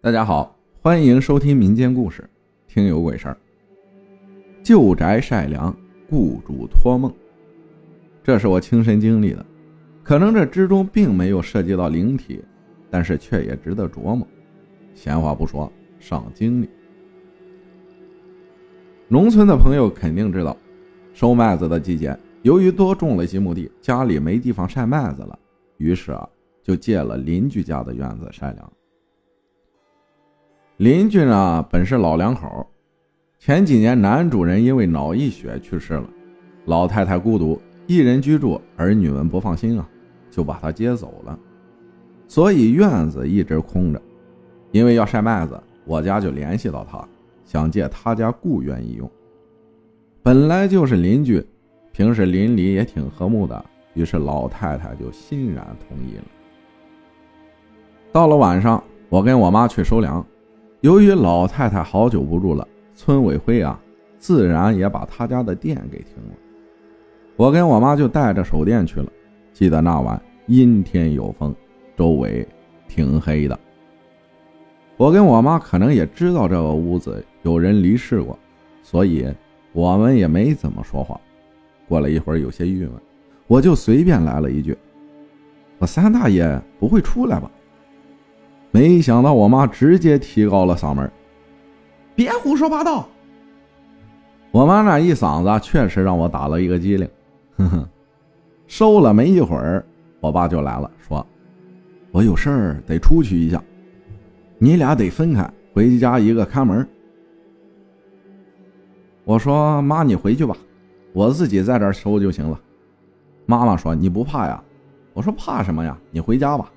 [0.00, 2.22] 大家好，欢迎收听民间故事，
[2.68, 3.36] 听有鬼事儿。
[4.62, 5.76] 旧宅晒凉，
[6.08, 7.12] 雇主托梦，
[8.22, 9.44] 这是我亲身经历的。
[10.04, 12.40] 可能这之中并没有涉及到灵体，
[12.88, 14.24] 但是却也值得琢磨。
[14.94, 16.70] 闲话不说，上经历。
[19.08, 20.56] 农村的朋友肯定知道，
[21.12, 25.36] 收麦子的季节，由于多种了几亩地，家里没地方晒麦子了，
[25.78, 26.28] 于是啊，
[26.62, 28.72] 就借了邻居家的院子晒凉。
[30.78, 32.64] 邻居呢，本是老两口，
[33.40, 36.08] 前几年男主人因为脑溢血去世了，
[36.66, 39.88] 老太太孤独，一人居住，儿女们不放心啊，
[40.30, 41.36] 就把他接走了，
[42.28, 44.00] 所以院子一直空着。
[44.70, 47.04] 因为要晒麦子，我家就联系到他，
[47.44, 49.10] 想借他家雇院一用。
[50.22, 51.44] 本来就是邻居，
[51.90, 56.24] 平时邻里也挺和睦的，于是老太太就欣然同意了。
[58.12, 60.24] 到了晚上，我跟我妈去收粮。
[60.80, 63.80] 由于老太太好久不住了，村委会啊，
[64.16, 66.34] 自然也把他家的电给停了。
[67.34, 69.10] 我跟我妈就带着手电去了。
[69.52, 71.52] 记得那晚阴天有风，
[71.96, 72.46] 周围
[72.86, 73.58] 挺黑的。
[74.96, 78.38] 我跟我妈可能也知道这个屋子有人离世过，
[78.84, 79.26] 所以
[79.72, 81.20] 我们也没怎么说话。
[81.88, 82.92] 过了一会儿，有些郁闷，
[83.48, 84.78] 我就随便来了一句
[85.78, 87.50] ：“我三大爷不会出来吧？”
[88.70, 91.10] 没想到我妈直接提高了嗓门
[92.14, 93.08] ：“别胡说八道！”
[94.52, 97.08] 我妈那一嗓子确实让我打了一个激灵。
[97.56, 97.88] 哼哼，
[98.66, 99.84] 收了没一会儿，
[100.20, 101.26] 我爸就来了，说
[102.12, 103.62] ：“我有事儿得出去一下，
[104.58, 106.86] 你俩得分开回家，一个看门。”
[109.24, 110.56] 我说：“妈，你回去吧，
[111.12, 112.58] 我自己在这收就行了。”
[113.44, 114.62] 妈妈说：“你不怕呀？”
[115.14, 115.98] 我说：“怕什么呀？
[116.10, 116.70] 你回家吧。”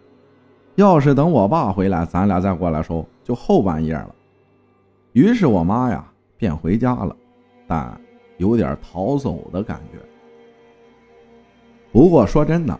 [0.75, 4.15] 要是等我爸回来，咱俩再过来收，就后半夜了。
[5.11, 7.15] 于是我妈呀便回家了，
[7.67, 7.99] 但
[8.37, 9.99] 有点逃走的感觉。
[11.91, 12.79] 不过说真的，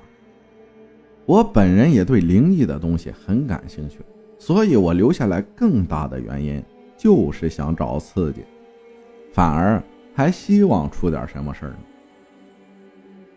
[1.26, 4.00] 我本人也对灵异的东西很感兴趣，
[4.40, 6.64] 所以我留下来更大的原因
[6.96, 8.46] 就是想找刺激，
[9.34, 9.84] 反而
[10.16, 11.78] 还希望出点什么事儿呢。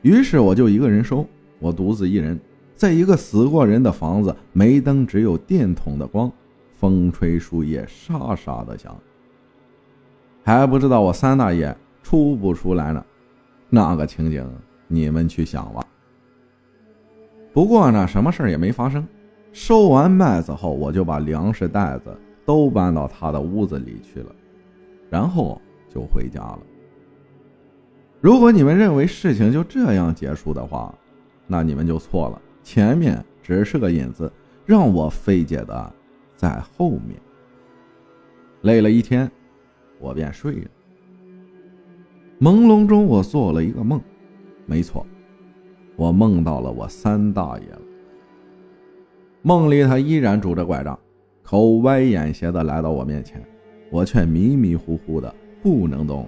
[0.02, 1.26] 于是我就一个人收，
[1.58, 2.38] 我独自一人。
[2.74, 6.30] 在一个死过人的房子，没灯，只有电筒的光，
[6.78, 8.96] 风吹树叶沙沙的响。
[10.42, 13.04] 还不知道我三大爷出不出来呢？
[13.70, 14.46] 那个情景
[14.88, 15.84] 你们去想吧。
[17.52, 19.06] 不过呢，什么事也没发生。
[19.52, 22.14] 收完麦子后，我就把粮食袋子
[22.44, 24.34] 都搬到他的屋子里去了，
[25.08, 26.58] 然后就回家了。
[28.20, 30.92] 如果你们认为事情就这样结束的话，
[31.46, 32.42] 那你们就错了。
[32.64, 34.32] 前面只是个引子，
[34.64, 35.92] 让我费解的
[36.34, 37.20] 在后面。
[38.62, 39.30] 累了一天，
[40.00, 40.70] 我便睡了。
[42.40, 44.00] 朦胧中，我做了一个梦，
[44.64, 45.06] 没错，
[45.94, 47.82] 我梦到了我三大爷了。
[49.42, 50.98] 梦里他依然拄着拐杖，
[51.42, 53.40] 口歪眼斜的来到我面前，
[53.90, 55.32] 我却迷迷糊糊的，
[55.62, 56.26] 不能动，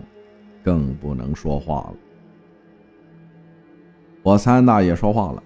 [0.62, 1.94] 更不能说话了。
[4.22, 5.42] 我三大爷说话了。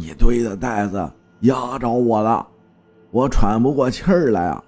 [0.00, 0.96] 你堆的袋子
[1.40, 2.48] 压着我了，
[3.10, 4.64] 我喘不过气儿来啊！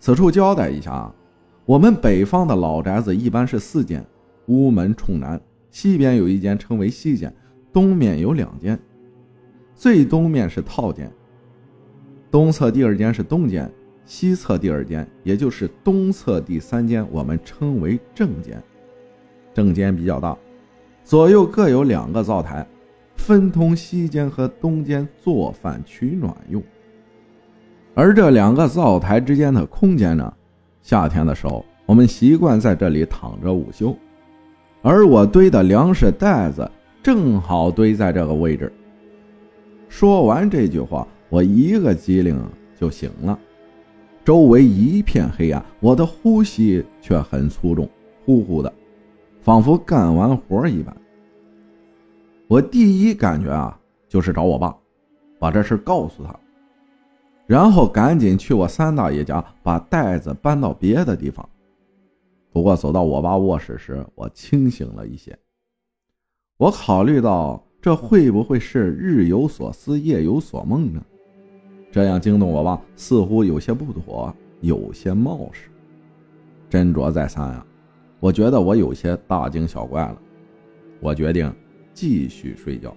[0.00, 1.14] 此处交代一下啊，
[1.64, 4.04] 我们北方的老宅子一般是四间，
[4.46, 5.40] 屋门冲南，
[5.70, 7.32] 西边有一间称为西间，
[7.72, 8.76] 东面有两间，
[9.72, 11.08] 最东面是套间，
[12.28, 13.72] 东侧第二间是东间，
[14.04, 18.60] 西侧第二间，也就是东侧第三间，我们称为正间。
[19.54, 20.36] 正间比较大，
[21.04, 22.66] 左右各有两个灶台。
[23.22, 26.60] 分通西间和东间做饭取暖用，
[27.94, 30.34] 而这两个灶台之间的空间呢，
[30.82, 33.96] 夏天的时候我们习惯在这里躺着午休，
[34.82, 36.68] 而我堆的粮食袋子
[37.00, 38.72] 正好堆在这个位置。
[39.88, 42.36] 说完这句话，我一个机灵
[42.76, 43.38] 就醒了，
[44.24, 47.88] 周围一片黑暗，我的呼吸却很粗重，
[48.26, 48.72] 呼呼的，
[49.42, 50.92] 仿佛干完活一般。
[52.52, 54.76] 我第一感觉啊，就是找我爸，
[55.38, 56.38] 把这事告诉他，
[57.46, 61.48] 然后赶紧去我三大爷家把袋子搬到别的地方。
[62.52, 65.34] 不过走到我爸卧室时，我清醒了一些。
[66.58, 71.02] 我考虑到这会不会是日有所思夜有所梦呢？
[71.90, 75.70] 这样惊动我爸似乎有些不妥，有些冒失。
[76.70, 77.66] 斟酌再三啊，
[78.20, 80.18] 我觉得我有些大惊小怪了。
[81.00, 81.50] 我决定。
[81.92, 82.96] 继续睡觉。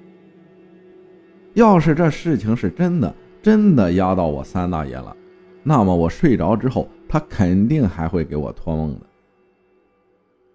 [1.53, 5.15] 要是这事情是真的，真的压到我三大爷了，
[5.63, 9.05] 那么我睡着之后，他肯定还会给我托梦的。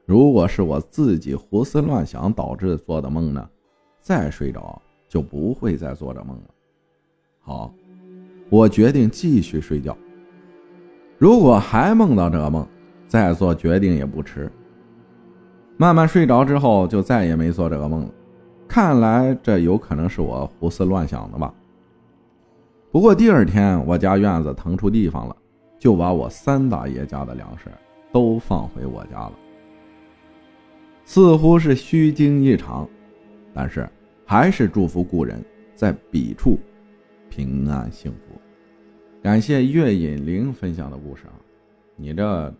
[0.04, 3.48] 如果是我自己胡思乱想导致做的梦呢，
[4.00, 6.44] 再睡着就不会再做这梦了。
[7.40, 7.72] 好，
[8.48, 9.96] 我决定继续睡觉。
[11.16, 12.66] 如果还梦到这个梦，
[13.06, 14.50] 再做决定也不迟。
[15.76, 18.10] 慢慢睡着之后，就再也没做这个梦了。
[18.70, 21.52] 看来这有可能是我胡思乱想的吧。
[22.92, 25.36] 不过第二天，我家院子腾出地方了，
[25.76, 27.64] 就把我三大爷家的粮食
[28.12, 29.32] 都放回我家了。
[31.04, 32.88] 似乎是虚惊一场，
[33.52, 33.88] 但是
[34.24, 35.44] 还是祝福故人
[35.74, 36.56] 在彼处
[37.28, 38.40] 平安幸福。
[39.20, 41.34] 感谢月隐灵分享的故事啊，
[41.96, 42.54] 你这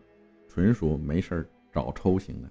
[0.49, 2.51] 纯属没事找抽型的。